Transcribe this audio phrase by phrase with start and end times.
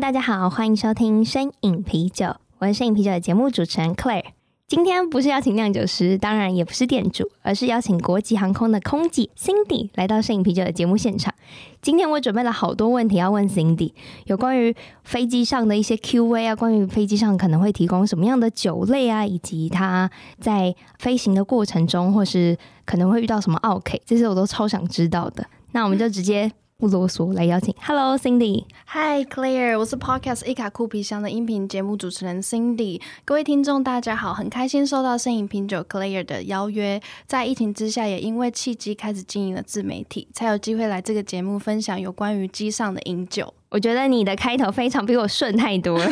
[0.00, 4.26] 大家好，欢迎收听声影啤酒，我是声影啤酒的节目主持人 Claire。
[4.68, 11.34] 今天不是邀请酿酒师，当然也不是店主，而是邀请国际航空的空姐 Cindy 来到身影啤酒的节目现场。
[11.82, 13.92] 今天我准备了好多问题要问 Cindy，
[14.26, 25.44] 有关于飞机上的一些 Q&A 啊，关于飞机上可能会提供什么样的酒类啊，以及它在飞行的过程中，或是可能会遇到什么奥 K，，这些我都超想知道的。
[25.72, 26.52] 那我们就直接。
[26.80, 27.74] 不啰嗦，来邀请。
[27.82, 33.02] Hello Cindy，Hi Claire，我是 Podcast 一卡酷皮箱的音频节目主持人 Cindy。
[33.24, 43.52] 各位听众大家好，很开心收到摄影品酒 Claire 的邀约，在疫情之下，也因为契机开始经营了自媒体，才有机会来这个节目分享有关于机上的饮酒。
[43.70, 46.08] 我觉得你的开头非常比我顺太多了，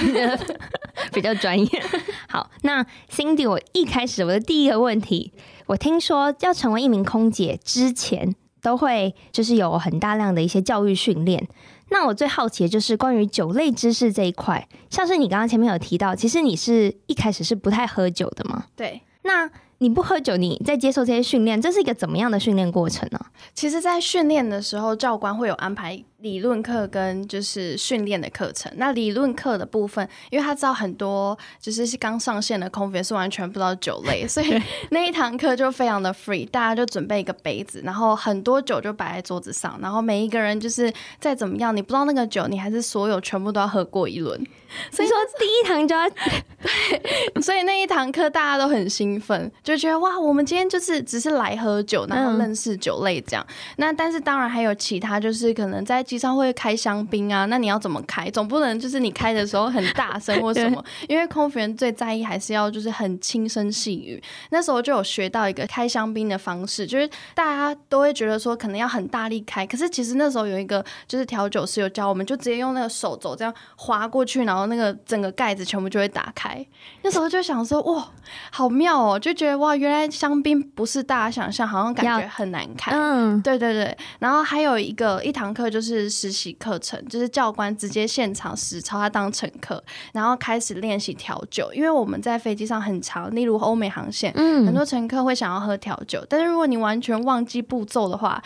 [1.14, 1.82] 比较专业。
[2.28, 5.32] 好，那 Cindy，我一开始我的第一个问题，
[5.66, 8.34] 我听说要成为一名空姐之前。
[8.66, 11.46] 都会就是有很大量的一些教育训练。
[11.90, 18.64] 那我最好奇的就是关于酒类知识这一块，像是你刚刚前面有提到，其实你是一开始是不太喝酒的吗？
[18.74, 19.02] 对。
[19.22, 23.20] 那你不喝酒，你在接受这些训练，这是一个怎么样的训练过程呢？
[23.54, 26.02] 其实，在训练的时候，教官会有安排。
[26.18, 28.72] 理论课跟就是训练的课程。
[28.76, 44.42] 那理论课的部分，因为他知道很多就是是刚上线的空服员是完全不知道酒类， 所以那一堂课就非常的 free，大家就准备一个杯子，然后很多酒就摆在桌子上，然后每一个人就是再怎么样，你不知道那个酒，你还是所有全部都要喝过一轮。
[44.90, 53.46] 所以说第一堂就要对，所以那一堂课大家都很兴奋，就觉得哇，我们今天就是只是来喝酒，然后认识酒类这样。
[53.48, 58.30] 嗯、那但是当然还有其他，就是可能在机上会开香槟啊，那你要怎么开？
[58.30, 64.22] 总不能就是你开的时候很大声或 什么，因为空服员最在意还是要就是很轻声细语。
[64.50, 76.64] 那时候就有学到一个开香槟的方式，就是大家都会觉得说可能要很大力开，可是其实那时候有一个就是调酒师有教我们，就直接用那个手肘这样划过去，然后那个整个盖子全部就会打开。
[77.02, 78.08] 那时候就想说哇，
[78.50, 82.92] 好妙哦，就觉得哇，原来香槟不是大家想象，好像感觉很难开。
[82.94, 83.96] 嗯，对对对。
[84.18, 85.95] 然后还有一个一堂课就是。
[86.08, 91.70] 实习课程就是教官直接现场实操，他当乘客，然后开始练习调酒。
[91.72, 98.42] 因为我们在飞机上很长，例如欧美航线，嗯，很多乘客会想要喝调酒，但是如果你完全忘记步骤的话，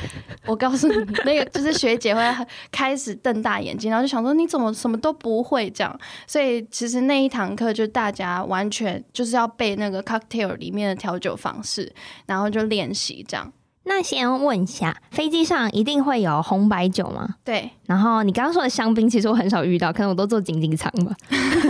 [0.47, 0.95] 我告诉你，
[1.25, 2.23] 那个就是学姐会
[2.71, 6.01] 开始瞪大眼睛，然后就想说你怎么什么都不会这样。
[6.27, 11.93] 所以其实那一堂课就大家完全就是要背那个 cocktail 里面的调酒方式，
[12.27, 13.53] 然后就练习这样。
[13.85, 17.37] 那先问一下，飞机上一定会有红白酒吗？
[17.45, 17.71] 对。
[17.87, 21.15] 然后你刚刚说的香槟，其实我很少遇到，可能我都坐经济舱吧。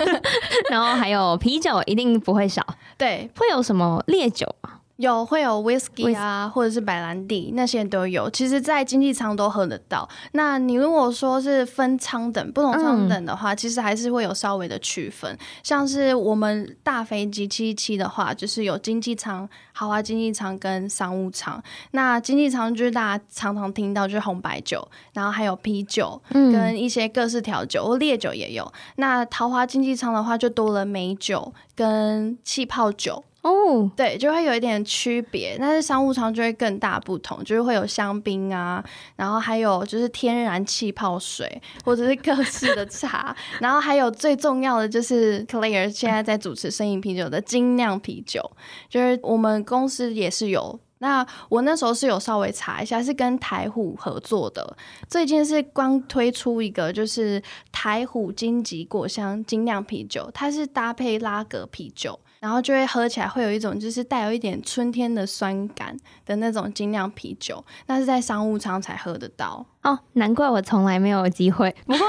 [0.69, 2.66] 然后还有啤酒，一定不会少。
[2.99, 3.31] 对。
[3.38, 4.70] 会有什么烈酒吗？
[5.00, 8.28] 有会有 whisky 啊，或者是白兰地，那些都有。
[8.28, 10.06] 其实，在经济舱都喝得到。
[10.33, 15.38] 那你如果说是分舱等，不同舱等的话，嗯、其实还是会有稍微的区分。
[15.62, 21.62] 像是我们大飞机七七的话，就是有经济舱、豪华经济舱跟商务舱。
[21.93, 28.71] 那经济舱就是大家常常听到就是红白酒，然后还有啤酒跟一些各式调酒，或、嗯、烈酒也有。
[28.97, 33.25] 那豪华经济舱的话，就多了美酒跟气泡酒。
[33.43, 38.84] 哦对，就会有一点区别，但是商务舱就会更大不同，就是会有香槟啊，
[39.17, 48.43] 然后还有就是天然气泡水，或者是各式的茶，然后还有最重要的就是 Claire 现在在主持生饮啤酒的精酿啤酒，
[48.91, 54.77] 就是我们公司也是有，那我那时候是有稍微查一下，是跟台虎合作的，
[55.09, 57.43] 最近是刚推出一个就是
[57.73, 62.20] 台虎金桔果香精酿啤酒，它是搭配拉格啤酒。
[62.40, 65.94] 然后就会喝起来会有一种就是带有一点春天的酸感
[66.25, 69.98] 的那种精酿啤酒，那是在商务舱才喝得到哦。
[70.14, 71.75] 难怪我从来没有机会。
[71.87, 72.06] 不过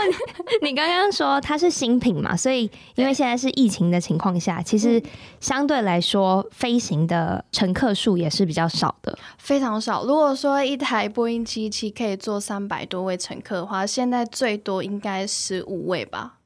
[0.62, 2.64] 你， 你刚刚说它是新品嘛，所以
[2.96, 5.04] 因为现在是疫情的情况下，其实
[5.42, 10.06] 相对来说飞行的乘客数也是比较少的，非常少。
[10.06, 16.38] 如果说一台波音七七可以坐三百多位乘客的话，现在最多应该十五位吧。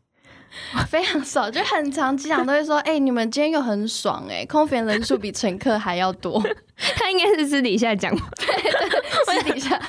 [0.89, 6.41] 非常少，就很常机长都会说：“哎、欸，你们今天又很爽哎、欸，空服员人数比乘客还要多。
[6.97, 9.79] ”他应该是私底下讲，对对，私底下。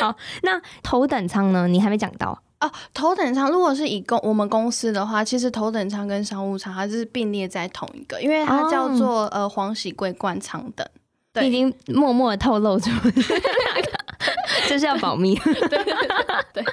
[0.00, 1.66] 好，那头等舱呢？
[1.66, 10.86] 你还没讲到哦，头等舱如果是以公我们公司的话，其实头等舱跟商务舱它是并列在同一个，因为它叫做、哦、呃黄喜桂冠舱等。
[11.32, 12.90] 对，已经默默的透露出，
[14.68, 15.34] 就是要保密。
[15.36, 15.94] 对对对，
[16.52, 16.64] 对。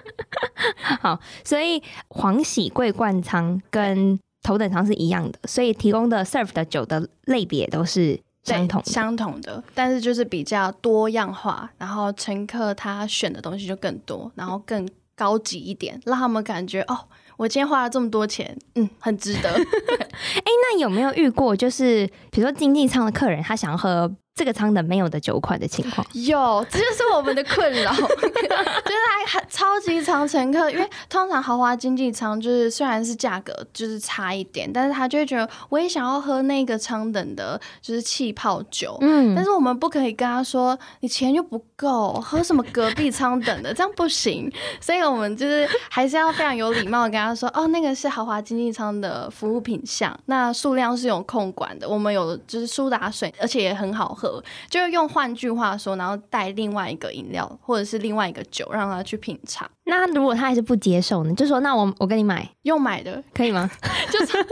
[1.01, 16.97] 好，所以黄喜桂冠舱跟头等舱是一样的，所以提供的 serve 的酒的类别都是相同相同的，但是就是比较多样化，然后乘客他选的东西就更多，然后更高级一点，让他们感觉哦，
[17.37, 19.49] 我今天花了这么多钱，嗯，很值得。
[19.49, 24.09] 哎、欸，那有没有遇过，就是比如说经济舱的客人，他想要喝？
[24.39, 26.07] 这个舱的没有的酒款的情况。
[26.13, 44.49] 有，这就是我们的困扰， 就是还很超级长乘客，因为通常豪华经济舱就是虽然是价格就是差一点，但是他就会觉得我也想要喝那个舱等的，就是气泡酒，嗯，但是我们不可以跟他说你钱又不够，喝什么隔壁舱等的，这样不行，
[44.79, 54.28] 所以我们就是还是要非常有礼貌的跟他说，哦，那个是豪华经济舱的服务品项，那数量是有控管的，我们有就是苏打水，而且也很好喝。
[54.69, 59.69] 就是用换句话说，然后带另外一个饮料或者是另外一个酒让他去品尝。
[59.85, 61.33] 那如果他还是不接受呢？
[61.33, 63.69] 就说那我我跟你买，用买的可以吗？
[64.11, 64.45] 就是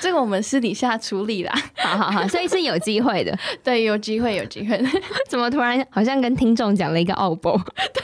[0.00, 1.54] 这个我们私底下处理啦。
[1.78, 3.36] 好好好，所以是有机会的。
[3.64, 4.78] 对，有机会，有机会。
[5.28, 7.58] 怎么突然好像跟听众讲了一个奥博？
[7.94, 8.02] 对。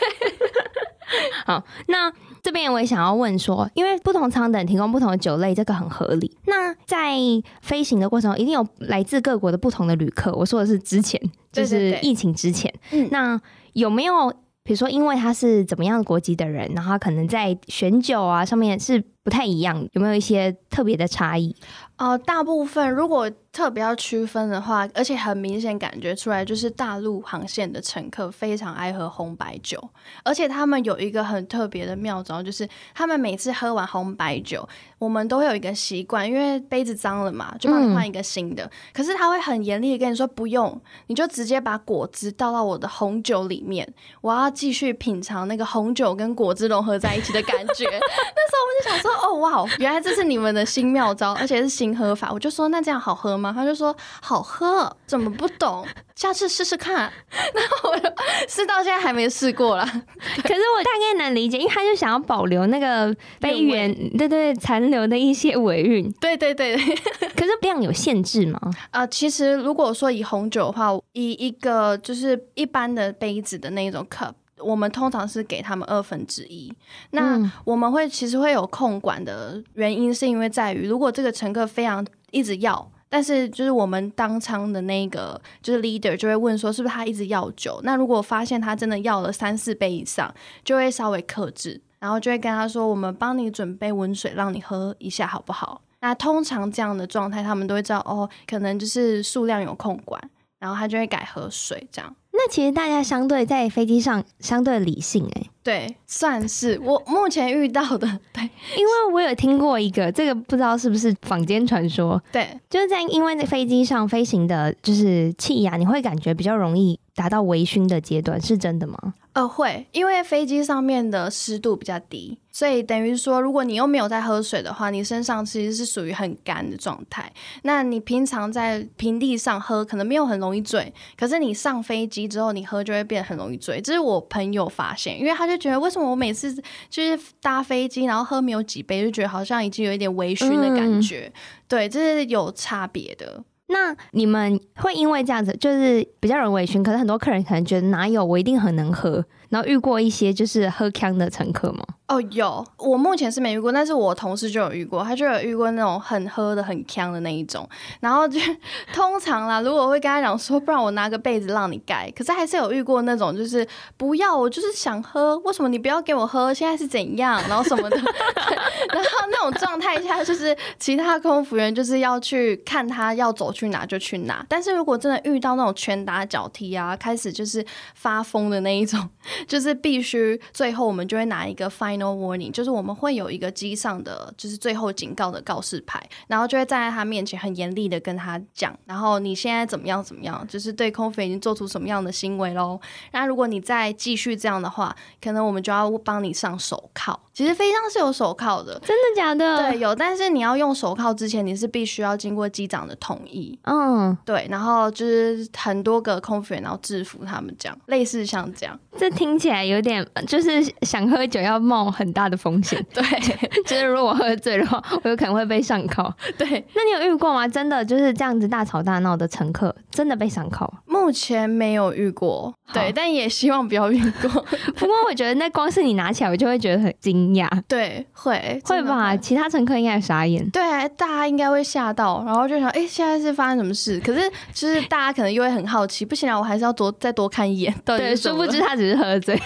[1.44, 2.10] 好，那
[2.42, 6.36] 这边我也想要问说，因为不同舱等提供不同的酒类，这个很合理。
[6.46, 7.16] 那在
[7.60, 10.32] 飞行的过程中，一定有来自各国的不同的旅客。
[10.34, 11.20] 我说的是之前，
[11.52, 12.72] 就是疫情之前。
[12.90, 13.40] 对对对，那
[13.74, 14.28] 有没有，
[14.64, 21.54] 比如说，因为他是怎么样的国籍的人，然后他可能在选酒啊上面是不太一样，有没有一些特别的差异？
[21.96, 29.80] 呃，大部分如果特别要区分的话，而且很明显感觉出来，就是大陆航线的乘客非常爱喝红白酒，
[30.24, 38.64] 而且他们有一个很特别的妙招，就是他们每次喝完红白酒，我们都会有一个习惯，因为杯子脏了嘛，就帮你换一个新的。
[38.64, 43.86] 嗯、可是他会很严厉的跟你说，不用，你就直接把果汁倒到我的红酒里面，
[44.22, 47.84] 我要继续品尝那个红酒跟果汁融合在一起的感觉。
[47.86, 52.30] 那时候我们就想说，哦哇，原来这是你们的新妙招，而且是新喝法。
[52.32, 53.52] 我就说，那这样好喝吗？
[53.54, 55.86] 他就说好喝，怎么不懂？
[56.14, 57.12] 下次试试看。
[57.54, 58.08] 然后我就
[58.48, 59.84] 试到现在还没试过啦。
[59.86, 66.10] 可是我大概能理解，因为他就想要保留那个杯缘，对对，残留的一些尾韵。
[66.20, 66.76] 对对对。
[67.34, 68.60] 可是量有限制吗？
[68.90, 74.32] 啊、呃，其实如果说以红酒的话，以一个就是一般的杯子的那种 cup。
[74.62, 76.72] 我们通常是给他们二分之一。
[77.10, 87.80] 那我们会其实会有控管的原因，是因为在于如果这个乘客非常一直要，但是就是我们当舱的那个就是 leader 就会问说，是不是他一直要酒？
[87.84, 95.82] 那如果发现他真的要了三四杯以上，就会稍微克制，然后就会跟他说，我们帮你准备温水让你喝一下好不好？
[96.00, 100.20] 那通常这样的状态，他们都会知道哦，可能就是数量有控管，
[100.58, 102.16] 然后他就会改喝水这样。
[102.44, 108.42] 那其实大家相对在飞机上相对理性哎、欸，对，算是我目前遇到的，对，
[108.76, 119.14] 因为我有听过一个，这个不知道是不是坊间传说，对，就是在因为在飞机上飞行的，就是气压，你会感觉比较容易达到微醺的阶段，是真的吗？
[119.34, 127.32] 呃，会，因为飞机上面的湿度比较低，所以等于说，如果你又没有在喝水的话，你身上其实是属于很干的状态。
[127.62, 133.80] 那你平常在平地上喝，可能没有很容易醉，可是你上飞机之后，你喝就会变得很容易醉。
[133.80, 136.54] 这是我朋友发现，因为他就觉得，为什么我每次
[136.90, 141.32] 就是搭飞机，然后喝没有几杯，就觉得好像已经有一点微醺的感觉。
[141.34, 143.42] 嗯、对，这是有差别的。
[143.72, 149.24] 那你们会因为这样子，就是比较容易微醺，可是很多客人可能觉得哪有，我一定很能喝。
[149.52, 151.84] 然后遇过一些就是喝锵的乘客吗？
[152.08, 157.68] 哦，有，我目前是没遇过，但是我同事就有遇过，他就有遇过那种很喝的很锵的那一种。
[158.00, 158.40] 然后就
[158.94, 162.10] 通常啦，如果会跟他讲说，不然我拿个被子让你盖。
[162.16, 163.66] 可是还是有遇过那种，就是
[163.98, 166.52] 不要，我就是想喝，为什么你不要给我喝？
[166.54, 167.38] 现在是怎样？
[167.46, 167.96] 然后什么的。
[168.92, 174.44] 然后那种状态下，就是其他空服员就是要去看他要走去哪就去哪。
[174.48, 179.08] 但是如果真的遇到那种拳打脚踢啊，开始就是发疯的那一种。
[179.46, 192.80] 就是必须最后我们就会拿一个 final warning，就是我们会有一个机上的就是最后警告的告示牌，然后就会站在他面前很严厉的跟他讲，然后你现在怎么样怎么样，就是对空服已经做出什么样的行为喽。
[193.12, 197.18] 那如果你再继续这样的话，可能我们就要帮你上手铐。
[197.32, 199.70] 其实飞机上是有手铐的，真的假的？
[199.70, 203.58] 对，有，但是你要用手铐之前，你是必须要经过机长的同意。
[203.62, 208.78] 嗯，对，然后就是很多个空服员，然后制服他们这样，类似像这样。
[208.98, 212.84] 这听起来有点，就是想喝酒要冒很大的风险。
[212.92, 213.02] 对，
[213.64, 216.14] 就是如果喝醉的话，我有可能会被上铐。
[216.36, 217.48] 对，那你有遇过吗？
[217.48, 220.70] 真的就是这样子大吵大闹的乘客，真的被上铐？
[221.02, 224.30] 目前没有遇过，对，但也希望不要遇过。
[224.78, 227.48] 不过我觉得那光是你拿起来，我就会觉得很惊讶。
[227.66, 229.16] 对，会会吧？
[229.16, 230.48] 其他乘客应该傻眼。
[230.50, 233.98] 对，大家应该会吓到，然后就想，哎，现在是发生什么事？
[233.98, 237.74] 可是就是大家可能又会很好奇，不行啊，我还是要多再多看一眼。
[237.84, 239.36] 对，殊不知他只是喝醉。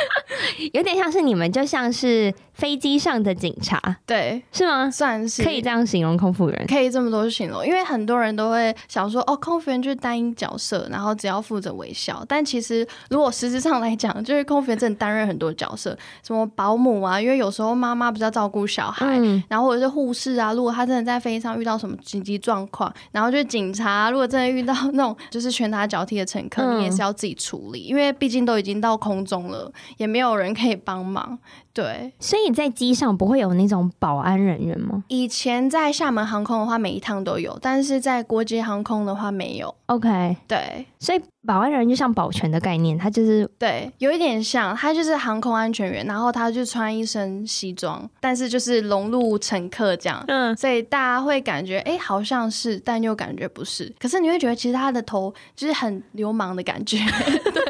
[0.72, 4.90] 有点像是你们，就像是飞机上的警察，对，是吗？
[4.90, 12.24] 算是可以这样形容空服员，可以这么多形容，因为很多人都会想说，哦，空服员就是单一角色，然后只要负责微笑。
[12.28, 31.38] 但其实如果实质上来讲，就是空服员真的担任很多角色，什么保姆啊，因为有时候妈妈不是要照顾小孩，嗯、然后或者是护士啊，如果他真的在飞机上遇到什么紧急状况，然后就是警察，如果真的遇到那种就是拳打脚踢的乘客，嗯、你也是要自己处理，因为毕竟都已经到空中了，也没有人可以帮忙。
[31.74, 35.02] 对，所以在机上不会有那种保安人员吗？
[35.08, 39.74] 以前在厦门航空的话，每一趟都有，但是在国际航空的话没有。
[39.86, 53.90] OK，对，所以保安人员就像保全的概念，他就是对，有一点像，他就是航空安全员，然后他就穿一身西装，但是就是融入乘客这样，嗯，所以大家会感觉哎，好像是，但又感觉不是。
[53.98, 56.98] 可是你会觉得其实他的头就是很流氓的感觉，
[57.50, 57.62] 对，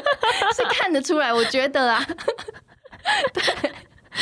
[0.53, 2.02] 是看得出来，我觉得啊。
[3.33, 3.71] 对。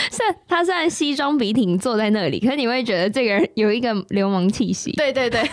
[0.10, 4.92] 是他虽然西装笔挺坐在那里，可是你会觉得这个人有一个流氓气息。
[4.94, 5.42] 对对对。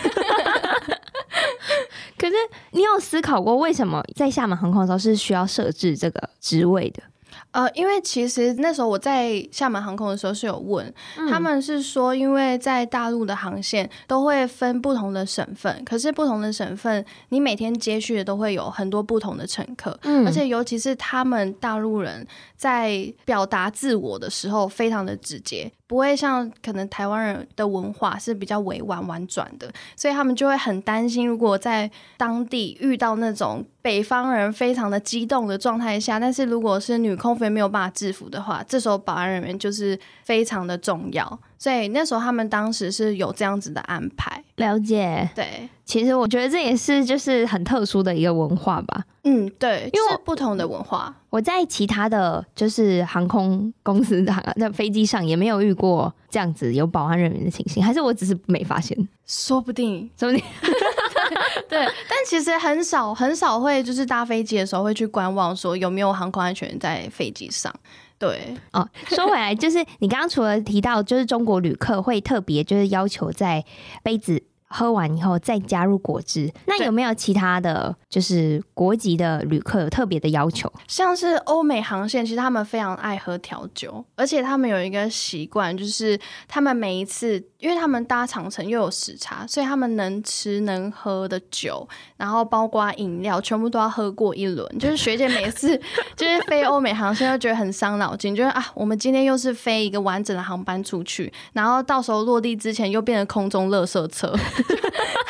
[2.17, 2.33] 可是
[2.71, 7.03] 你有思考过为什么在厦门航空的时候是需要设置这个职位的？
[7.51, 10.85] 呃，因为其实那时候我在厦门航空的时候是有问，
[11.17, 22.25] 嗯、他们是说，因为在大陆的航线都会分不同的省份，可是不同的省份，你每天接续的都会有很多不同的乘客，嗯，而且尤其是他们大陆人
[22.55, 25.71] 在表达自我的时候非常的直接。
[25.89, 41.39] 不会像可能台湾人的文化是比较委婉婉转的，所以他们就会很担心，如果在当地遇到那种北方人非常的激动的状态下，但是如果是女空服员没有办法制服的话，这时候保安人员就是非常的重要。
[41.59, 44.43] 所以那时候他们当时是有这样子的安排。
[44.55, 49.03] 了解，对，其实我觉得这也是就是很特殊的一个文化吧。
[49.23, 58.97] 嗯，对，因为不同的文化，我在其他的就是航空公司的那飞机上也没有遇过这样子有保安人员的情形，还是我只是没发现？
[59.27, 60.45] 说不定，说不定。
[61.69, 67.73] 对，但其实很少很少会就是搭飞机的时候会去观望说有没有航空安全员在飞机上。
[68.19, 68.55] 对。
[68.73, 73.63] 哦，说回来，就是你刚刚除了提到，就是中国旅客会特别就是要求在
[74.03, 80.71] 杯子喝完以后再加入果汁，那有没有其他的就是国籍的旅客有特别的要求？
[80.87, 87.43] 像是欧美航线，其实他们非常爱喝调酒，而且他们有一个习惯，就是他们每一次。
[87.59, 91.85] 因为他们搭长城又有时差，所以他们能吃能喝的酒，
[92.15, 94.65] 然后包括饮料，全部都要喝过一轮。
[94.79, 95.77] 就是学姐每次
[96.15, 104.33] 就是飞欧美航线，都觉得很伤脑筋，就是啊，我们今天又是飞一个完整的航班出去，然后到时候落地之前又变成空中垃圾车。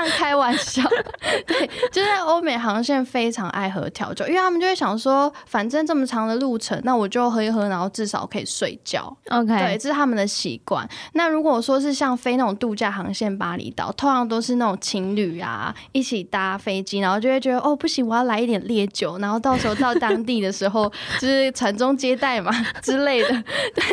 [0.00, 0.82] 样开玩笑，
[1.46, 9.14] 对，就是欧美航线非常爱喝调酒，因为他们就会想说，反正这么长的路程，那我就喝一喝，然后至少可以睡觉。
[9.28, 10.88] OK，对，这是他们的习惯。
[11.12, 20.88] 那如果如果说是像飞那种度假航线巴厘岛，通常都是那种情侣啊一起搭飞机，然后就会觉得哦不行，我要来一点烈酒，然后到时候到当地的时候
[21.18, 22.52] 就是传宗接代嘛
[22.82, 23.28] 之类的。
[23.74, 23.84] 对，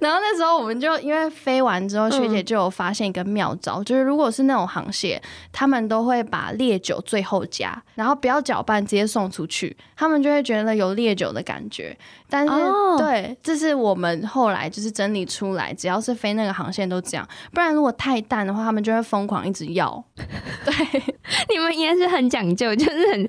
[0.00, 11.96] 然后那时候我们就因为飞完之后，学姐就有发现一个妙招，嗯、就是如果是那种航线，他们都会把烈酒最后加，然后不要搅拌直接送出去，他们就会觉得有烈酒的感觉。
[12.30, 20.04] 但是、哦、对，这是我们后来就是整理出来，只要是飞那个航线都这样，不然如果太淡的话，他们就会疯狂一直要。
[20.64, 21.14] 对，
[21.48, 23.28] 你们应该是很讲究，就是很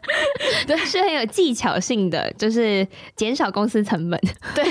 [0.66, 2.86] 对，是很有技巧性的，就是
[3.16, 4.20] 减少公司成本。
[4.54, 4.64] 对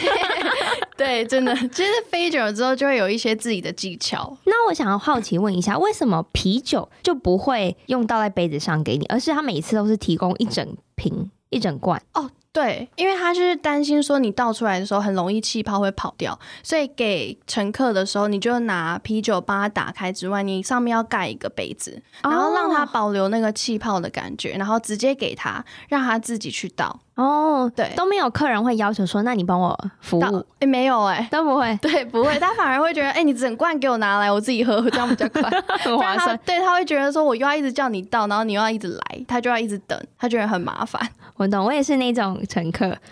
[0.97, 4.37] 对，真的，其实飞久了之后就会有一些自己的技巧。
[4.45, 12.01] 那我想要好奇问一下，为什么啤酒就不会用倒在杯子上给你，而是他每次都是提供一整瓶、一整罐？
[12.13, 12.29] 哦。
[12.53, 26.99] 对，因为他就是担心说你倒出来的时候很容易气泡会跑掉，所以给乘客的时候，你就拿啤酒帮他打开之外，你上面要盖一个杯子，然后让他保留那个气泡的感觉，然后直接给他，让他自己去倒。
[27.15, 30.45] 哦，对，都没有客人会要求说，那你帮我服务？
[30.59, 35.41] 哎，没有哎、欸，都不会，对，不会，他反而会觉得，哎，你整罐给我拿来，我自己喝，这样比较快，
[35.79, 36.39] 很划算。
[36.45, 41.07] 对，他会觉得说，我又要一直叫你倒，然后你又要一直来，他就要一直等，他觉得很麻烦。
[41.35, 42.89] 我懂，我也是那种乘客，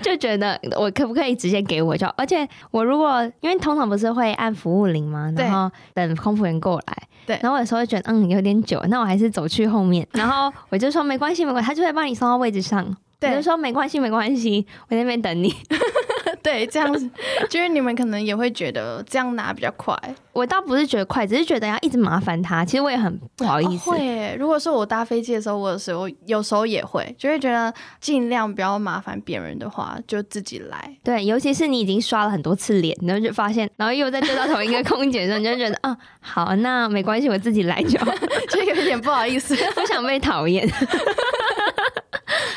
[0.00, 5.32] 就就觉得我可不可以直接给我就，而且我如果因为通常不是会按服务铃吗？
[5.36, 6.96] 然后等空服员过来。
[7.26, 12.84] 对，然后我有时候会觉得嗯有点久，那我还是走去后面， 然后我就说没关系没关系，他就会帮你送到位置上。
[13.18, 15.54] 对，我就说没关系没关系，我在那边等你。
[16.44, 17.10] 对，这样子
[17.48, 19.98] 就是你们可能也会觉得这样拿比较快。
[20.34, 22.62] 我倒不是觉得快，只是觉得要一直麻烦他。
[22.64, 23.90] 其实我也很不好意思。
[23.90, 30.96] 哦、会，如果说我搭飞机的时候，我有时候有时候也会，就会觉得尽量不要麻烦别人的话，就自己来。
[31.02, 38.12] 对，尤其是你已经刷了很多次脸，然后就发现，然后又再对到同一个空姐的时候，你就觉得啊，好，那没关系，我自己来就好，
[38.50, 40.68] 就有点不好意思， 不想被讨厌。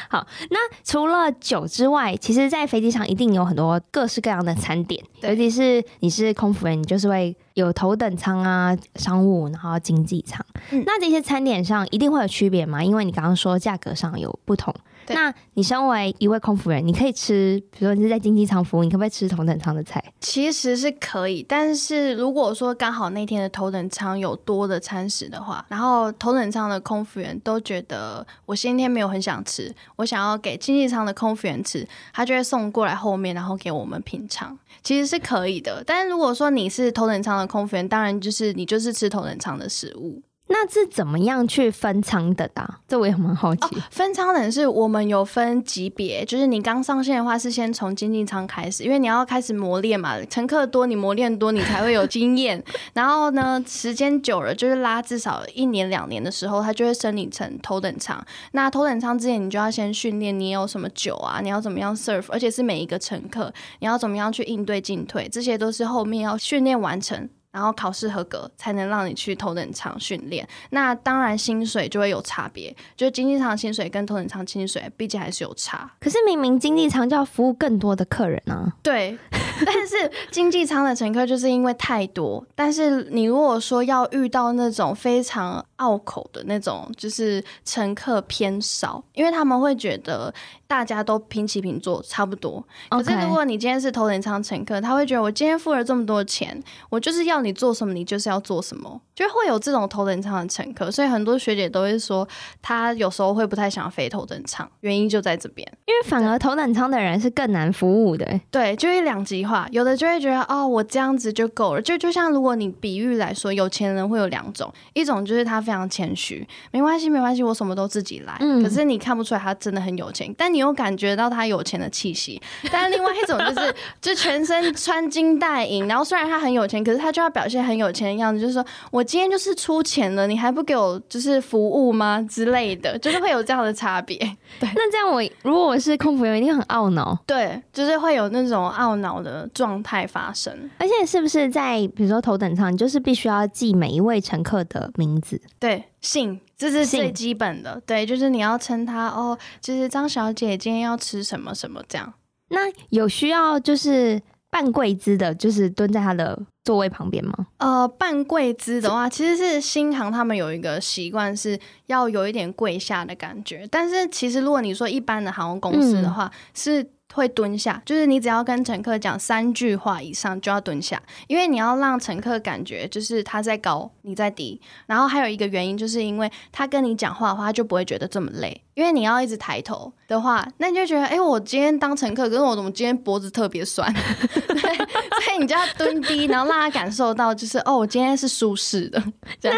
[0.09, 10.45] 好，那除了酒之外，其实，在飞机上一定有很多各式各样的餐点，尤其是你是空服员，你就是会有头等舱啊、商务，然后经济舱。
[10.71, 12.83] 嗯，那这些餐点上一定会有区别吗？
[12.83, 14.73] 因为你刚刚说价格上有不同。
[15.15, 20.03] 那你身为一位空服员，你可以吃，比如说你是在经济舱服务，你可不可以吃头等舱的菜？
[20.19, 34.57] 其实是可以，但是如果说刚好那天的头等舱有多的餐食的话，然后头等舱的空服员都觉得我今天没有很想吃，我想要给经济舱的空服员吃，他就会送过来后面，然后给我们品尝。
[34.83, 40.21] 其实是可以的，但是如果说你是头等舱的空服员，当然就是你就是吃头等舱的食物。
[40.49, 42.79] 那是怎么样去分舱的啊？
[42.87, 43.75] 这我也蛮好奇。
[43.75, 52.63] 哦，分舱等是我们有分级别，就是你刚上线的话是先从经济舱开始，因为你要开始磨练嘛，乘客多，你磨练多，你才会有经验。
[52.93, 58.23] 然后呢，时间久了，就是拉至少一年两年的时候，它就会升你成头等舱。
[58.53, 67.29] 那头等舱之前，你就要先训练，你有什么酒啊，你要怎么样 serve，而且是每一个乘客，你要怎么样去应对进退，这些都是后面要训练完成。
[67.57, 75.91] 然后考试合格才能让你去头等舱训练，那当然薪水就会有差别，就经济舱薪水跟头等舱薪水毕竟还是有差。
[75.99, 78.71] 可是明明经济舱就要服务更多的客人啊。
[78.83, 79.17] 对，
[79.65, 90.31] 但是经济舱的乘客就是因为太多，但是你如果说要遇到那种非常拗口的那种，就是乘客偏少，因为他们会觉得。
[90.69, 92.61] 大家都平起平坐，差不多。
[92.89, 100.91] 可是如果你今天是头等舱乘客，他会觉得我今天付了这么多钱，我就是要你做什么，你就是要做什么，就会有这种头等舱的乘客。
[100.91, 102.27] 所以很多学姐都会说，
[102.61, 105.65] 她有时候会不太想飞头等舱，原因就在这边。
[105.85, 108.27] 因为反而头等舱的人是更难服务的。
[108.51, 111.81] 对，就一两极化，有的就会觉得哦，我这样子就够了。
[111.81, 118.35] 就就像如果你比喻来说，有钱人会有两种，一种就是他非常谦虚，没关系没关系，我什么都自己来。
[118.41, 118.61] 嗯。
[118.61, 120.57] 可是你看不出来他真的很有钱，但你。
[120.57, 134.17] 你有感觉到他有钱的气息，但是另外一种就是， 就全身穿金戴银，然后虽然他很有钱，可是他就要表现很有钱的样子，就是说我今天就是出钱了，你还不给我就是服务吗之类的，就是会有这样的差别。
[134.59, 137.15] 对，那这样我如果我是空服员，一定很懊恼。
[137.27, 140.51] 对，就是会有那种懊恼的状态发生。
[140.79, 145.39] 而且是不是在比如说头等舱，你就是必须要记每一位乘客的名字？
[145.59, 146.39] 对，姓。
[146.57, 152.11] 这是最基本的，对，就是你要称他哦，就是张小姐今天要吃什么什么这样。
[152.49, 157.47] 那有需要就是半跪姿的，就是蹲在他的座位旁边吗？
[157.57, 166.91] 呃，半跪姿的话，其实是新航他们有一个习惯是要有一点跪下的感觉，但是其实如果你说一般的航空公司的话，嗯、是。
[167.13, 174.61] 会蹲下，就是你只要跟乘客讲三句话以上就要蹲下，因为你要让乘客感觉就是他在高，你在低。
[174.85, 178.61] 然后还有一个原因，就是因为他跟你讲话的话，就不会觉得这么累。
[178.75, 183.91] 因为你要一直抬头的话，那你就觉得，哎，我今天当乘客，可是我怎么今天脖子特别酸？
[184.31, 189.01] 对，所以你就要蹲低，然后让他感受到，就是哦，我今天是舒适的。
[189.41, 189.57] 这样，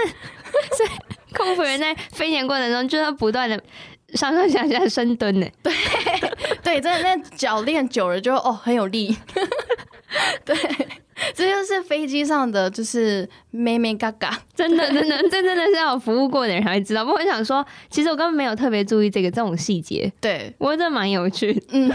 [0.77, 0.89] 所以
[1.35, 3.61] 空服员在飞行过程中就要不断的。
[4.13, 5.73] 上上下下深蹲呢， 对
[6.63, 9.15] 对，真的那脚练久了就哦很有力，
[10.45, 10.55] 对，
[11.33, 17.03] 这就是飞机上的就是妹妹嘎嘎，真的真的这真的是要有服务过的人才会知道。
[17.03, 21.91] 不过我想说，其实我根本没有特别注意这个这种细节，对，我觉得蛮有趣，嗯。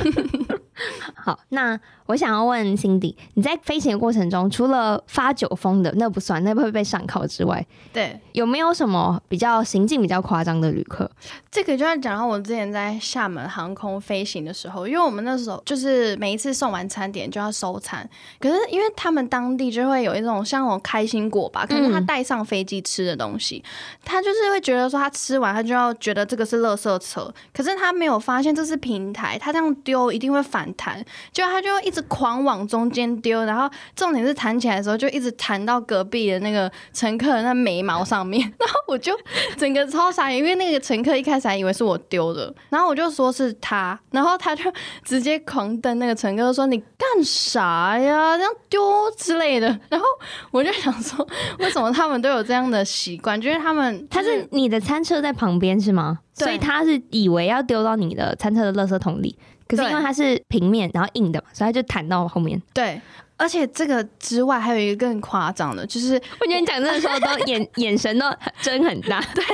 [1.15, 11.11] 好，那我想要问 Cindy，你在飞行的过程中，除了发酒疯的那不算，那会被上铐之外，对，有没有什么比较行径比较夸张的旅客？
[11.51, 18.09] 这个就要讲到我之前在厦门航空飞行的时候，因为我们那时候就是每一次送完餐点就要收餐，
[18.41, 39.13] 可是因为他们当地就会有一种像那种开心果吧，可能他带上飞机吃的东西，嗯、他就是会觉得说他吃完他就要觉得这个是垃圾车，可是他没有发现这是平台，他这样丢一定会反弹，就他就一直狂往中间丢，然后重点是弹起来的时候就一直弹到隔壁的那个乘客的那眉毛上面，然后我就
[39.57, 44.73] 整个超傻眼，因为那个乘客一开始还以为是我丢的，然后我就说是他，然后他就
[45.05, 48.81] 直接狂瞪那个乘客说，你干啥呀，这样丢
[49.17, 50.07] 之类的，然后
[50.51, 51.27] 我就想说
[51.59, 56.19] 为什么他们都有这样的习惯，就是他们他是你的餐车在旁边是吗？
[56.37, 59.39] 对所以他是以为要丢到你的餐车的垃圾桶里。
[59.67, 62.61] 可是因为它是平面，然后硬的嘛，所以它就弹到后面。
[62.73, 63.01] 对。
[63.37, 68.27] 而且这个之外，还有一个更夸张的，就是我觉得你讲这个时候都眼 眼神都
[68.61, 69.21] 睁很大。
[69.35, 69.45] 对，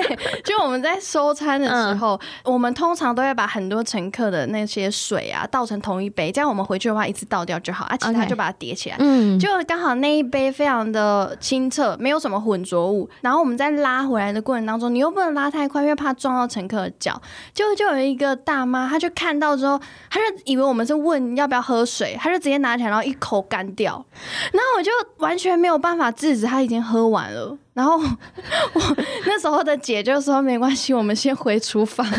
[0.45, 2.15] 就我们在收餐的时候，
[2.45, 8.97] 嗯、我们通常都会把很多乘客的那些水啊倒成同一杯，这样我们回去的话一次倒掉就好，啊，其他就把它叠起来。
[8.99, 13.09] 嗯就刚好那一杯非常的清澈，没有什么浑浊物。
[13.23, 17.21] 然后我们在拉回来的过程当中，你又不能拉太快，因为怕撞到乘客的脚。
[17.55, 24.05] 就就有一个大妈，她就看到之后，她就以为我们是问要不要喝水，她就直接拿起来，然后一口干掉，
[24.53, 27.57] 然后我就完全没有办法制止，他已经喝完了。
[27.73, 27.97] 然后
[28.75, 32.07] 我那时候的姐就说：“没关系，我们先回厨房。”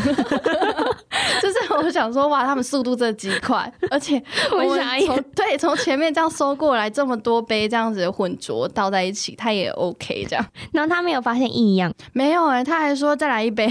[1.41, 10.45] 就是我想说，哇，他们速度这极快，而且 我想从对从前面这样收过来这么多杯这样子混浊倒在一起，他也 OK 这样。
[10.71, 13.65] 然后他没有发现异样，没有哎、欸，他还说再来一杯，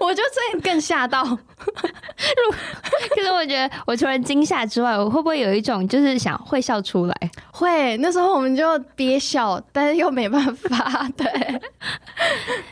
[0.00, 1.24] 我就这更吓到。
[1.24, 7.14] 可是我觉得，我除了惊吓之外，我会不会有一种就是想会笑出来？
[7.52, 10.99] 会，那时候我们就憋笑，但是又没办法。
[11.16, 11.26] 对，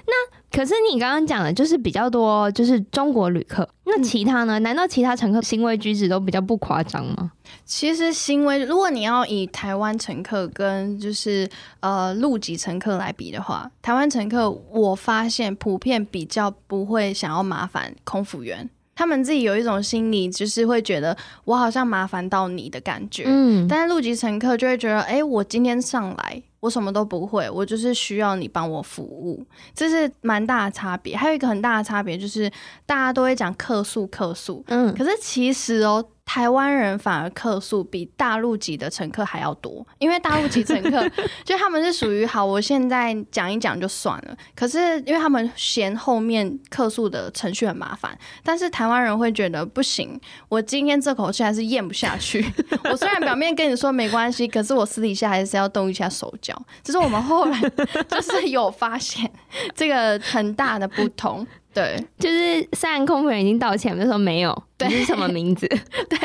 [0.07, 0.13] 那
[0.51, 3.69] 可是你刚刚讲的，就是比较多，就是中国旅客。
[3.85, 4.59] 那其他呢？
[4.59, 7.33] 难道其他乘客行为举止都比较不夸张吗？
[7.65, 11.49] 其实行为，如果你要以台湾乘客跟就是
[11.81, 18.69] 呃陆籍乘客来比的话，台湾乘客我发现普遍比较不会想要麻烦空服员。
[18.99, 23.23] 他们自己有一种心理，就是会觉得我好像麻烦到你的感觉。
[23.29, 31.17] 嗯，但是陆籍乘客就会觉得，哎、欸，我今天上来，我什么都不会，我就是需要你帮我服务，这是蛮大的差别。
[31.17, 32.51] 还有一个很大的差别就是，
[32.85, 34.65] 大家都会讲客诉，客诉。
[34.67, 36.05] 嗯，可是其实哦。
[36.29, 41.09] 台湾人反而客诉比大陆籍的乘客还要多，因为大陆籍乘客
[41.43, 44.37] 就他们是属于好，我现在讲一讲就算了。
[44.55, 52.45] 可是因为他们嫌后面客诉的程序很麻烦，但是台湾人会觉得不行，我今天这口气还是咽不下去。
[52.91, 56.55] 我虽然表面跟你说没关系，可是我私底下还是要动一下手脚。
[56.85, 57.59] 这是我们后来
[58.07, 59.31] 就是有发现
[59.75, 61.47] 这个很大的不同。
[61.73, 65.67] 对， 就是虽然空服员已经道歉，就说没有，对，你是什么名字？
[66.09, 66.19] 对，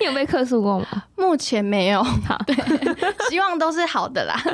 [0.00, 0.86] 你有被客诉过吗？
[1.16, 2.02] 目前没有。
[2.02, 2.56] 好，对，
[3.30, 4.34] 希望都是好的啦。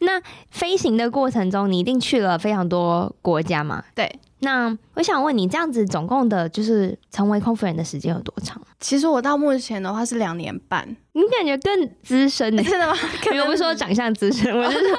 [0.00, 3.84] 那飞行的过程中，你一定去了非常多国家嘛？
[3.94, 4.18] 对。
[4.40, 8.60] 那我想问你，这样子总共的就是成为空服员的时间有多长？
[8.78, 10.86] 其实我到目前的话是两年半。
[11.12, 12.62] 你感觉更资深呢？
[12.62, 12.94] 真的吗？
[13.24, 14.98] 可能不是说长相资深，我是说，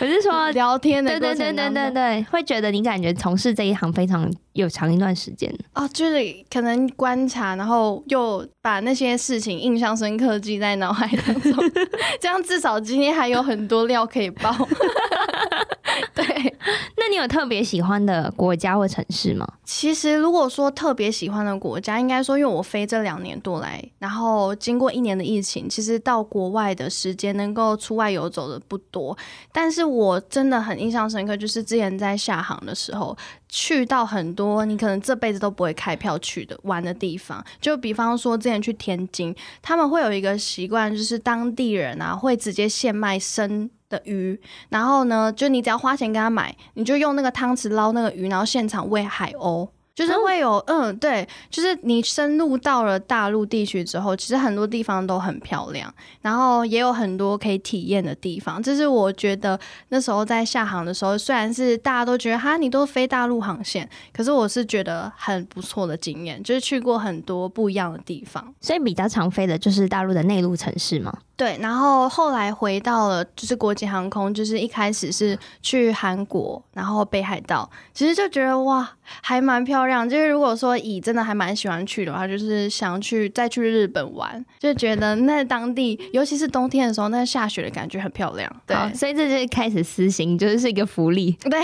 [0.00, 1.10] 我是说聊天的。
[1.10, 6.18] 对对对对对对，会觉得你感觉从事这一行非常有长一段时间哦，就是
[6.50, 11.52] 可能观察，然后又把那些事情印象深刻记在脑海当中，
[12.20, 14.52] 这样至少今天还有很多料可以爆。
[16.14, 16.24] 对，
[16.96, 19.46] 那你有特别喜欢的国家或城市吗？
[19.64, 29.16] 其实如果说特别喜欢的国家，应该说因为我飞这两年多来，然后经过一年的疫情，其实到国外的时间能够出外游走的不多。
[29.52, 33.16] 但是我真的很印象深刻，就是之前在厦航的时候，
[33.48, 37.44] 去到很多你可能这辈子都不会开票去的玩的地方。
[37.60, 49.68] 就比方说之前去天津，他们会有一个习惯，就是当地人啊会直接现卖生的鱼，然后呢，就你只要花钱给他买，你就用那个汤匙捞那个鱼，然后现场喂海鸥。
[49.94, 58.62] 就是会有，嗯，对，就是你深入到了大陆地区之后，其实很多地方都很漂亮，然后也有很多可以体验的地方。
[58.62, 68.54] 这是我觉得那时候在下航的时候，虽然是大家都觉得哈，你都飞大陆航线，可是我是觉得很不错的经验，就是去过很多不一样的地方。
[68.60, 71.12] 所以比较常飞的就是大陆的内陆城市吗？
[71.38, 78.90] 对，然后后来回到了就是国际航空，就是一开始是去韩国，然后北海道，其实就觉得哇，
[79.22, 80.06] 还蛮漂亮。
[80.06, 88.50] 就是如果说乙真的还蛮喜欢去的话，就是想去再去日本玩，就觉得那当地，尤其是冬天的时候，那下雪的感觉很漂亮。
[88.66, 91.30] 对，所以这就是开始私心，就是是一个福利。
[91.42, 91.60] 对，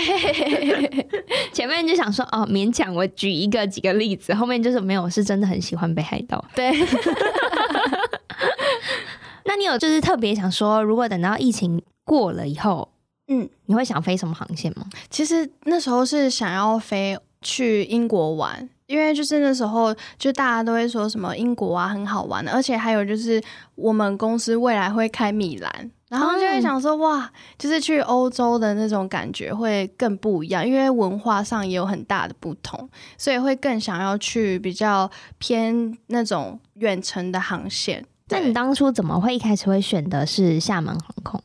[1.51, 6.41] 前面就想说哦，勉强我举一个几个例子，后面就是没有，是真的很喜欢北海道。
[6.55, 6.71] 对。
[9.55, 12.89] 那你有就是特别想说，如果等到疫情过了以后，
[13.29, 14.85] 嗯，你会想飞什么航线吗？
[15.09, 23.41] 其实那时候是想要飞去英国玩，因为就是那时候就大家都会说什么英国啊很好玩的，而且还有就是
[23.75, 38.05] 我们公司未来会开米兰，然后就会想说哇，就是去欧洲的那种感觉会更不一样，因为文化上也有很大的不同，所以会更想要去比较偏那种远程的航线。
[38.29, 41.41] 那你当初怎么会一开始会选的是厦门航空？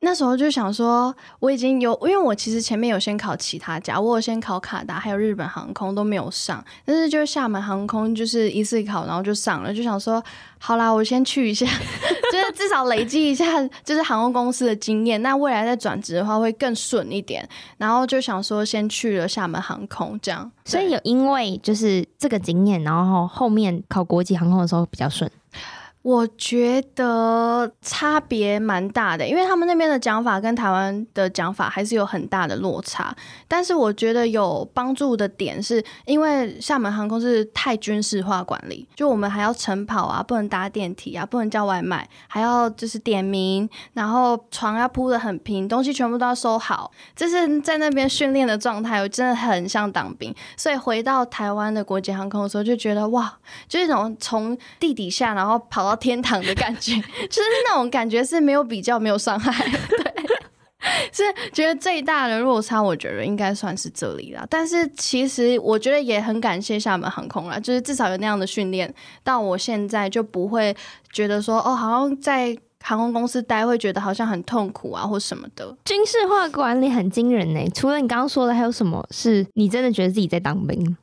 [0.00, 10.22] 那时候就想说，我已经有，因为我其实前面有先考其他家，我有先考卡达，还有日本航空都没有上，但是就是厦门航空就是一次考，然后就上了，就想说，
[10.58, 11.66] 好啦，我先去一下，
[12.30, 13.44] 就是至少累积一下，
[13.82, 17.46] 就是航空公司的经验，那未来再转职的话会更顺一点。
[17.76, 20.48] 然后就想说，先去了厦门航空，这样。
[20.64, 25.28] 所以有因为就是这个经验，然后后面考国际航空的时候比较顺。
[26.08, 33.14] 我觉得差别蛮大的，因为他们那边的讲法跟台湾的讲法还是有很大的落差。
[33.46, 46.90] 但是我觉得有帮助的点是，因为厦门航空是太军事化管理，就我们还要晨跑啊，不能搭电梯啊，不能叫外卖，还要就是点名，然后床要铺得很平，东西全部都要收好。
[47.14, 50.34] 这是在那边训练的状态，我真的很像当兵。
[50.56, 53.30] 所以回到台湾的国际航空的时候，就觉得哇，
[53.68, 56.94] 就那种从地底下然后跑到天堂的感觉，
[57.28, 59.52] 就是那种感觉是没有比较，没有伤害，
[59.88, 60.26] 对，
[61.12, 64.46] 是觉得最大的落差，我觉得应该算是这里啦。
[64.48, 70.74] 但是其实我觉得也很感谢厦门航空啦，就是至少有那样的训练，到我现在就不会
[71.12, 72.56] 觉得说哦，好像在。
[72.82, 75.76] 航空公司待会觉得好像很痛苦啊，或什么的。
[75.84, 77.60] 军事化管理很惊人呢。
[77.74, 80.96] 除了你刚刚说的，还有什么是你真的觉得自己在当兵？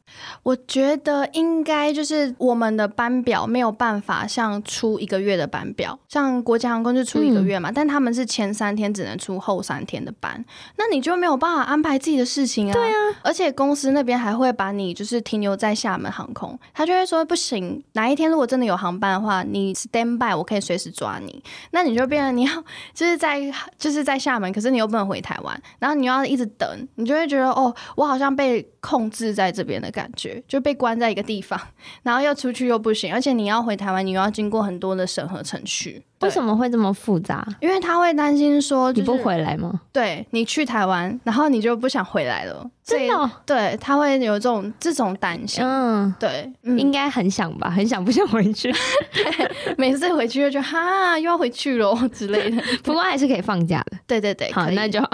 [0.44, 10.44] 我觉得应该就是我们的班表没有办法像出一个月的班表，像国家航空就出一个月嘛，嗯、但他们是前三天只能出后三天的班，
[10.78, 12.74] 那你就没有办法安排自己的事情啊。
[12.74, 21.44] 对啊，而且公司那边还会把你就是停留在厦门航空，他就会说不行，哪一天如果真的有航班的话，你 stand by，我可以随时抓你。
[21.76, 23.42] 那你就变成你要就是在
[23.78, 31.60] 就是在厦门，可是你又不能回台湾，然后你要一直等，你就会觉得哦，我好像被控制在这边的感觉，就被关在一个地方，
[32.02, 36.02] 然后要出去又不行，而且你要回台湾，你又要经过很多的审核程序。
[36.22, 37.46] 为什么会这么复杂？
[37.60, 39.82] 因为他会担心说、就是，你不回来吗？
[39.92, 42.72] 对，你去台湾，然后你就不想回来了。
[42.86, 43.30] 真的、哦？
[43.48, 45.64] 对，他会有这种这种担心。
[45.64, 48.72] 嗯，对，嗯、应该很想吧，很想不想回去。
[49.12, 52.62] 对， 每次回去就觉得哈，又要回去喽之类的。
[52.84, 53.98] 不过还是可以放假的。
[54.06, 55.10] 对对对，好，那就好。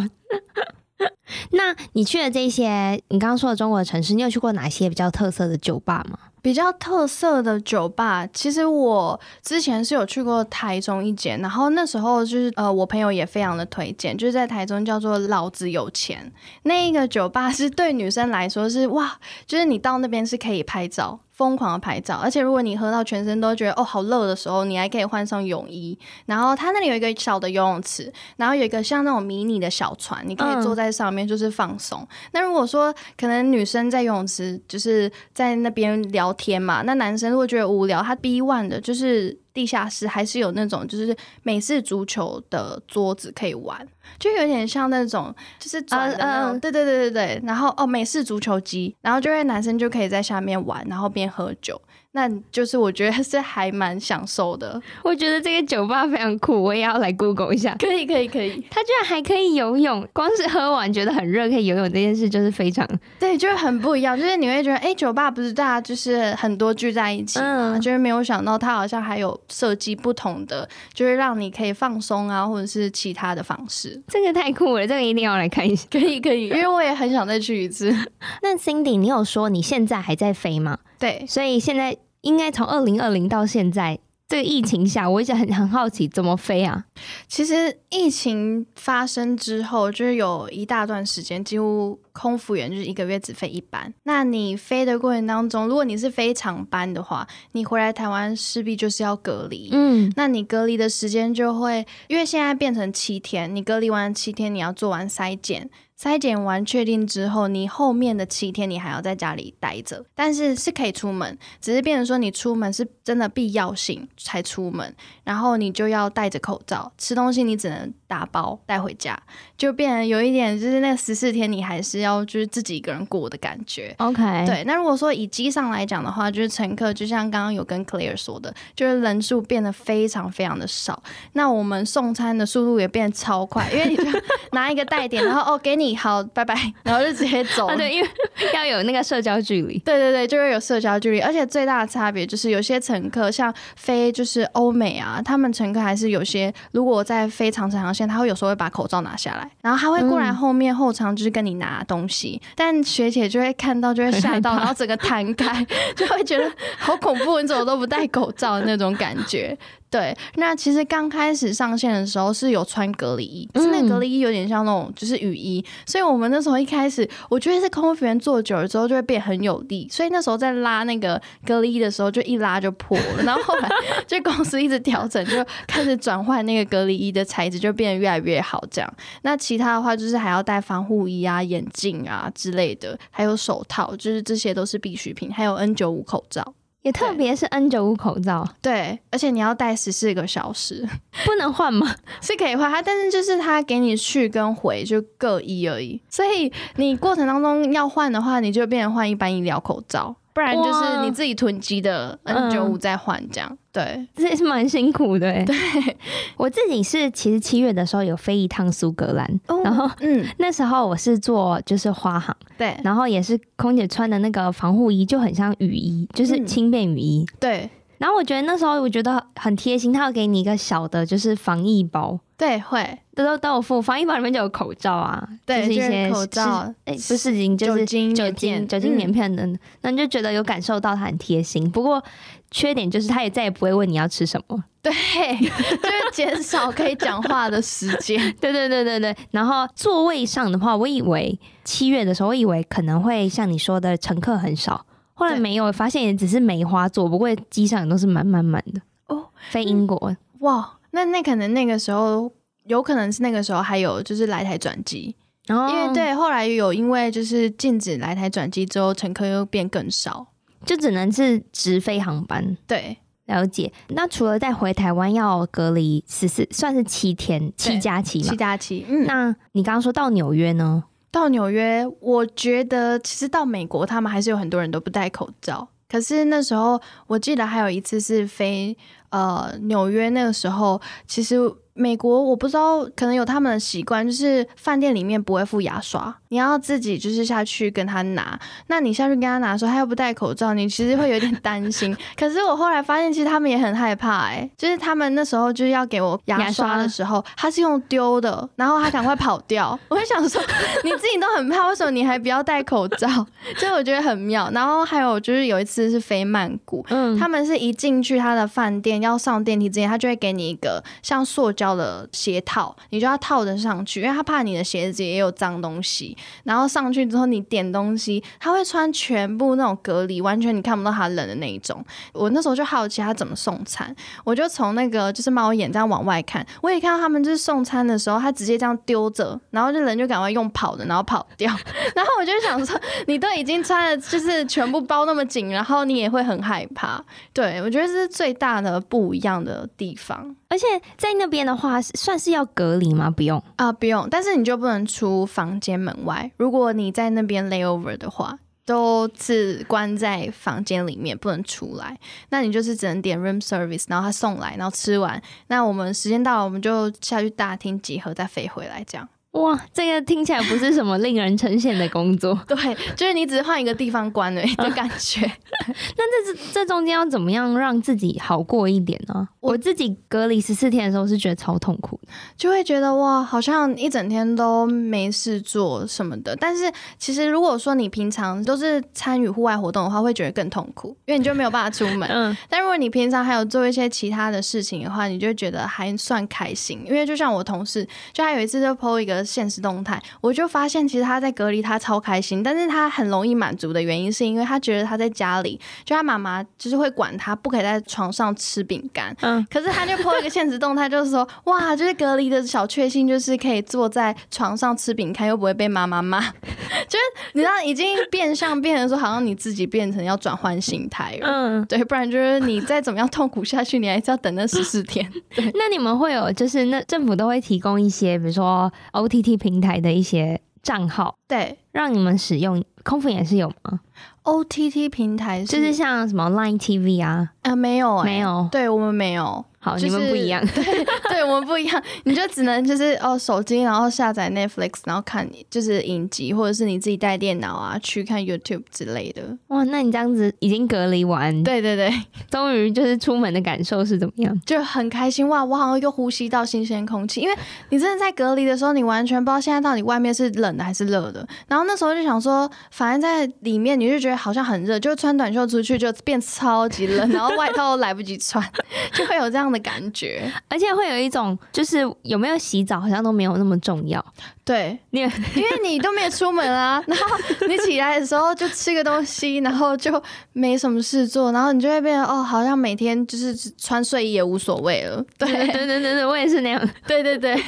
[1.52, 6.18] 那你去了这些你刚刚说的中国的城市，你有去过哪些比较特色的酒吧吗？
[6.44, 16.32] 比较特色的酒吧，其实我之前是有去过台中一间，然后那时候就是呃，我朋友也非常的推荐，就是在台中叫做老子有钱，
[16.64, 21.20] 那一个酒吧是对女生来说是哇，就是你到那边是可以拍照。
[21.32, 25.98] 疯狂的拍照，而且如果你喝到全身都觉得哦好热的时候，你还可以换上泳衣。
[26.28, 32.00] 然后它那里有一个小的游泳池，然后有一个像那种迷你的小船，你可以坐在上面就是放松。
[32.02, 39.38] 嗯、那如果说可能女生在游泳池就是在那边聊天嘛，那男生如果觉得无聊，他 B one 的就是。
[39.54, 43.86] 地下室还是有那种就是美式足球的桌子可以玩，
[44.18, 47.42] 就有点像那种就是转的那种，uh, uh, 对对对对对。
[47.46, 51.82] 然后哦，美式足球机，然后就会男生就可以在下面玩，然后边喝酒。
[52.14, 54.82] 那就是我觉得是还蛮享受的。
[55.02, 57.76] 我觉得这个酒吧非常酷，我也要来 Google 一下。
[57.80, 62.86] 可以可以可以， 它居然还可以游泳，光是喝完觉得很热可以游泳这件事就是非常
[63.18, 64.18] 对，就是很不一样。
[64.18, 74.02] 就是你会觉得，哎、欸，酒吧不是大家就是很多聚在一起嘛，嗯、就是没有想到它好像还有设计不同的，就是让你可以放松啊，或者是其他的方式。
[74.10, 75.88] 这个太酷了，这个一定要来看一下。
[75.90, 77.90] 可以可以，因为我也很想再去一次。
[78.44, 80.80] 那 Cindy，你有说你现在还在飞吗？
[81.02, 81.98] 对，所以现在。
[82.22, 86.86] 应该从二零二零到现在，这个疫情下，我一直很很好奇怎么飞啊。
[87.28, 93.94] 其实疫情发生之后，就是有一大段时间几乎空服员就是一个月只飞一班。
[94.04, 99.70] 那你飞的过程当中，如果你是飞长班的话，你回来台湾势必就是要隔离。
[99.72, 105.70] 嗯，那你隔离的时间就会，因为现在变成七天，你隔离完七天，你要做完筛检。
[106.02, 119.18] 筛检完确定之后，你后面的七天你还要在家里待着，但是是可以出门，只是变成说你出门是真的必要性才出门，然后你就要戴着口罩，吃东西你只能打包带回家，
[119.58, 123.96] 就变得有一点就是那十四天你还是要就是自己一个人过的感觉。
[124.00, 124.66] OK，对。
[124.66, 134.04] 那如果说以机上来讲的话，就是乘客就像刚刚有跟 Claire 说的，就是人数变得非常非常的少，那我们送餐的速度也变得超快，因为你就
[134.52, 135.96] 拿一个袋点，然后哦给你。
[136.02, 137.68] 好，拜拜，然后就直接走。
[137.78, 138.10] 对，因为
[138.56, 139.78] 要有那个社交距离。
[139.80, 159.58] 对对对，就会有社交距离，而且最大的差别就是有些乘客像飞就是欧美啊，他们乘客还是有些，如果在飞长程航线，他会有时候会把口罩拿下来，然后他会过来后面后场就是跟你拿东西，嗯、但学姐就会看到就会吓到，然后整个弹开， 就会觉得好恐怖，你怎么都不戴口罩的那种感觉。
[159.92, 173.70] 对，那其实刚开始上线的时候是有穿隔离衣，那隔离衣有点像那种就是雨衣，所以我们那时候一开始，我觉得是空服员坐久了之后就会变很有力，所以那时候在拉那个隔离衣的时候就一拉就破了，然后后来
[174.08, 178.64] 就公司一直调整，就开始转换那个隔离衣的材质，就变得越来越好。
[178.72, 186.54] 这样，那其他的话就是还要戴防护衣啊、眼镜啊之类的，还有手套，就是这些都是必需品，还有 N 九五口罩。
[186.82, 190.88] 也特别是 N 九五口罩，对，而且你要戴十四个小时，
[191.26, 191.96] 不能换吗？
[192.22, 200.16] 是可以换它，但是就是它给你去跟回就各一而已，所以你过程当中要换的话，你就变成换一般医疗口罩。
[200.34, 205.46] 不然就是你自己囤积的 N 九五再换这样，嗯、对，这也是蛮辛苦的。
[205.46, 205.56] 对，
[206.38, 217.70] 我自己是其实七月的时候有飞一趟苏格兰，哦、然后嗯，那时候我是坐就是花航，对，然后也是空姐穿的那个防护衣就很像雨衣，就是轻便雨衣，嗯、对。
[218.02, 222.20] 然后我觉得那时候我觉得很贴心，他要给你一个小的，就是防疫包。
[222.36, 229.48] 对，会都都都有附防疫包里面就有口罩啊，对，就是一些口罩，哎，不是纸巾，就是酒精、酒精、酒精棉片的。
[229.82, 231.70] 那你就觉得有感受到他很贴心。
[231.70, 232.04] 不过
[232.50, 234.92] 缺点就是他也再也不会问你要吃什么，对，
[235.38, 238.18] 就是减少可以讲话的时间。
[238.42, 239.16] 对对对对对。
[239.30, 244.88] 然后座位上的话，我以为七月的时候，我以为可能会像你说的乘客很少。
[245.22, 249.28] 后来没有发现，也只是梅花座，不过机上也都是满满满的哦。
[249.52, 252.32] 飞英国、嗯、哇，那那可能那个时候
[252.66, 255.16] 有可能是那个时候还有就是来台转机，
[255.50, 260.28] 哦、因为对后来有因为就是禁止来台转机之后，乘客又变更少，
[260.66, 262.58] 就只能是直飞航班。
[262.66, 263.72] 对，了解。
[263.90, 268.86] 那除了在回台湾要隔离十四，算是七天，七加七嘛，七加七。
[268.90, 270.84] 嗯，那你刚刚说到纽约呢？
[271.12, 275.68] 到纽约，我觉得其实到美国，他们还是有很多人都不戴口罩。
[275.90, 278.78] 可是那时候，我记得还有一次是飞
[279.10, 281.38] 呃纽约，那个时候其实。
[281.74, 288.38] 美国我不知道，可能有他们的习惯，就是饭店里面不会附牙刷，你要自己就是下去跟他拿。
[288.68, 291.96] 那你下去跟他拿的时候，他又不戴口罩，你其实会有点担心。
[292.18, 299.78] 可是我后来发现，其实他们也很害怕、欸，哎，就是他们那时候就是要给我牙刷的时候，他是用丢的，然后他赶快跑掉。
[299.90, 300.42] 我会想说，
[300.84, 303.08] 你自己都很怕，为什么你还不要戴口罩？
[303.58, 304.50] 所以我觉得很妙。
[304.54, 316.18] 然后还有就是有一次是飞曼谷，嗯，他们是一进去他的饭店要上电梯之前，他就会给你一个像塑胶的鞋套，你就要套着上去，因为他怕你的鞋子也有脏东西。
[316.44, 321.86] 然后上去之后，你点东西，他会穿全部那种隔离，完全你看不到他冷的那一种。
[322.14, 331.56] 我那时候就好奇他怎么送餐，我就从那个就是猫眼这样往外看，我也看到他们就是送餐的时候，他直接这样丢着，然后这人就赶快用跑的，然后跑掉。
[331.96, 337.04] 然后我就想说，你都已经穿了，就是全部包那么紧，然后你也会很害怕。
[337.34, 340.36] 对，我觉得这是最大的不一样的地方。
[340.52, 340.66] 而且
[340.98, 343.10] 在那边的话，算是要隔离吗？
[343.10, 344.06] 不用啊，不用。
[344.12, 346.30] 但是你就不能出房间门外。
[346.36, 351.98] 如果你在那边 layover 的话，都是关在房间里面，不能出来。
[352.32, 355.22] 那你就是只能点 room service，然后他送来，然后吃完。
[355.48, 359.08] 那我们时间到了，我们就下去大厅集合，再飞回来，这样。
[359.32, 362.38] 哇，这个听起来不是什么令人称羡的工作。
[362.46, 362.58] 对，
[362.98, 365.22] 就是你只是换一个地方关而已 的感觉。
[365.96, 369.26] 那这这这中间要怎么样让自己好过一点呢？
[369.40, 371.98] 我，我自己隔离十四天的时候是觉得超痛苦，
[372.36, 376.36] 就会觉得哇，好像一整天都没事做什么的。
[376.36, 382.10] 但是其实如果说你平常都是参与户外活动的话，会觉得更痛苦，因为你就没有办法出门。
[382.10, 382.36] 嗯。
[382.50, 386.84] 但如果你平常还有做一些其他的事情的话，你就觉得还算开心。
[386.86, 389.21] 因为就像我同事，就他有一次就 po 一个。
[389.22, 406.20] 的限时动态，我就发现其实他在隔离他超开心，但是他很容易满足的原因是因为他觉得他在家里，就他妈妈就是会管他不可以在床上吃饼干，嗯，可是他就 po 一个现实动态，就是说 哇，就是隔离的小确幸就是可以坐在床上吃饼干又不会被妈妈骂，
[406.88, 407.00] 就是
[407.34, 415.10] 你知道已经变相变成说好像你自己变成要转换心态了，嗯，对，不然就是你再怎么样痛苦下去，你还是要等那十四天。
[415.36, 418.72] 对， 那你们会有就是那政府都会提供一些，比如说
[419.12, 422.64] OTT 平台的一些账号，对，让你们使用。
[422.84, 423.82] 空服也是有吗
[424.24, 427.34] ？OTT 平台就是像什么 Line TV 啊？
[427.44, 429.46] 啊，没有、欸，没有，对我们没有。
[429.64, 430.64] 好，就是、你们不一样，对，
[431.08, 439.22] 对我们不一样， 你就只能就是哦，手机然后下载 Netflix，然后看就是影集，或者是你自己带电脑啊去看 YouTube 之类的。
[439.50, 441.94] 哇，那你这样子已经隔离完，对对对，
[442.32, 444.42] 终于就是出门的感受是怎么样？
[444.46, 445.46] 就很开心哇！
[445.46, 447.36] 我好像又呼吸到新鲜空气，因为
[447.70, 451.24] 你真的在隔离的时候，你完全不知道现在到底外面是冷的还是热的。
[451.48, 458.44] 然后那时候就想说，反正在里面你就觉得好像很热，就穿短袖出去就变超级冷，然后外套都来不及穿，
[458.94, 460.32] 就会有这样的感觉。
[460.48, 464.04] 而且会有一种，就是有没有洗澡好像都没有那么重要。
[464.44, 467.06] 对，你因为你都没有出门啊， 然后
[467.48, 470.02] 你起来的时候就吃个东西，然后就
[470.34, 475.04] 没什么事做，然后你就会变得哦，好像每天就是穿睡衣也无所谓了。
[475.18, 476.70] 对对对对对，我也是那样。
[476.88, 477.40] 对 对对，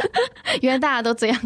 [0.62, 1.38] 原来大家都这样。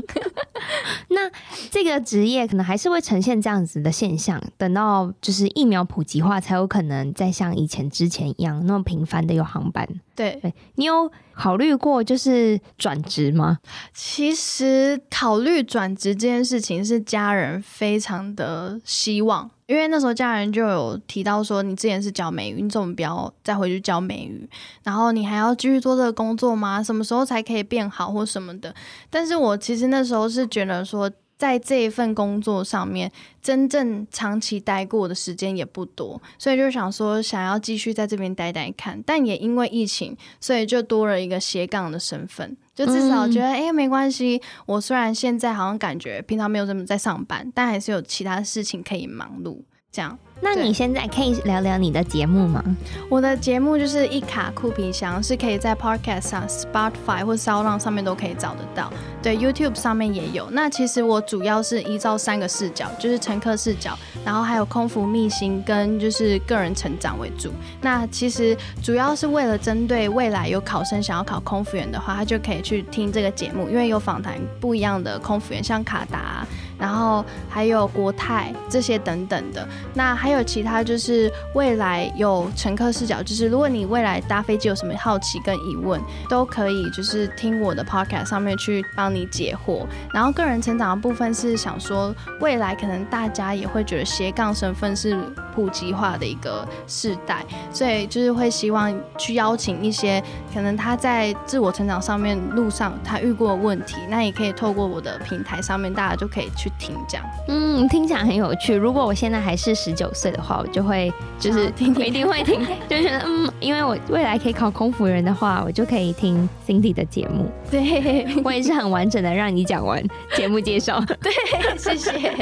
[1.08, 1.28] 那
[1.70, 9.86] 这个职业可能还是会呈现这样子的现象，等到就是疫苗普及化，才有可能再像以前之前一样那么频繁的有航班。
[10.14, 13.58] 对，对你有考虑过就是转职吗？
[13.94, 24.48] 其实考虑转职这件事情是家人非常的希望，因为那时候家人就有提到说，你之前是教美语，你怎么不要再回去教美语？
[24.82, 26.82] 然后你还要继续做这个工作吗？
[26.82, 28.74] 什么时候才可以变好或什么的？
[29.08, 31.10] 但是我其实那时候是觉得说。
[31.42, 33.10] 在这一份工作上面，
[33.42, 39.02] 真正长期待过的时间也不多，所以就想说想要继续在这边待待看。
[39.04, 44.40] 但也因为疫情，所以就多了一个斜杠的身份，就至少觉得哎、嗯欸，没关系。
[44.66, 49.58] 我虽然现在好像感觉平常没有这么在上班，但还是有其他事情可以忙碌，
[49.90, 50.16] 这样。
[50.44, 52.62] 那你现在可以聊聊你的节目吗？
[53.08, 58.92] 我的节目就是一卡酷皮箱，是可以在 Podcast 上、Spotify 或 SoundOn 上面都可以找得到。
[59.22, 60.50] 对，YouTube 上面也有。
[60.50, 67.52] 那其实我主要是依照三个视角，就是乘客视角，然后还有空服秘辛跟就是个人成长为主。
[67.80, 76.44] 那其实主要是为了针对未来有考生想要考空服员的话，他就可以去听这个节目，因为有访谈不一样的空服员，像卡达。
[76.82, 79.64] 然后还有国泰这些等等的，
[79.94, 89.86] 那还有其他就是未来有乘客视角，就是如果你未来搭飞机有什么好奇跟疑问，都可以就是听我的 podcast 上面去帮你解惑。
[90.12, 95.16] 然后个人成长的部分是想说，未来可能大家也会觉得斜杠身份是
[95.54, 100.20] 普及化的一个世代，所以就是会希望去邀请一些
[100.52, 106.71] 可能他在自我成长上面路上他遇过的问题，那也可以透过我的平台上面，大家就可以去。
[106.78, 108.74] 听讲，嗯，听起来很有趣。
[108.74, 117.50] 如果我现在还是十九岁的话，我就会就是听听， 一定会听， 就觉得嗯，因为我未来可以考空服人的话，我就可以听 Cindy 的节目。
[117.70, 120.02] 对，我也是很完整的让你讲完
[120.34, 121.00] 节目介绍。
[121.20, 121.32] 对，
[121.78, 122.32] 谢谢。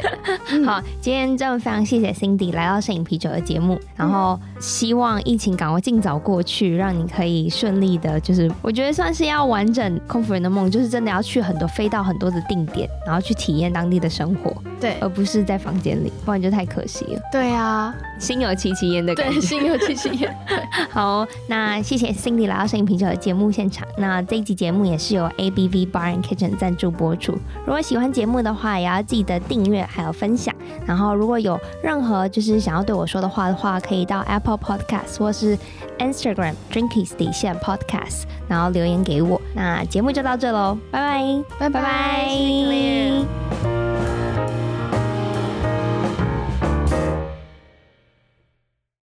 [0.65, 17.21] 好，今天真的非常谢谢 Cindy 来到摄影啤酒的节目，然后希望疫情赶快尽早过去，让你可以顺利的，就是我觉得算是要完整空服人的梦，就是真的要去很多飞到很多的定点，然后去体验当地的生活，对，而不是在房间里，不然就太可惜了。
[17.33, 20.37] 对啊，心有戚戚焉的感觉，对，心有戚戚焉。
[20.91, 23.89] 好，那谢谢 Cindy 来到摄影啤酒的节目现场。
[23.97, 27.33] 那这一集节目也是由 ABV Bar and Kitchen 赞助播出。
[27.65, 30.55] 如果喜欢节目的话，也要记得订阅还有分享。
[30.85, 35.59] 然后如果有任何就是想要对我说的话的话，可以到 Apple Podcast 或是
[35.99, 39.41] Instagram Drinkies 底线 Podcast，然后留言给我。
[39.55, 41.23] 那节目就到这喽，拜
[41.59, 43.80] 拜，拜拜。